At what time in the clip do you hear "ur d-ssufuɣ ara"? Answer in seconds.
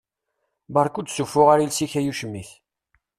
0.99-1.63